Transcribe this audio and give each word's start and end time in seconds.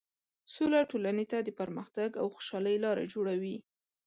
سوله 0.53 0.79
ټولنې 0.91 1.25
ته 1.31 1.37
د 1.43 1.49
پرمختګ 1.59 2.09
او 2.21 2.27
خوشحالۍ 2.35 2.75
لاره 2.85 3.03
جوړوي. 3.13 3.57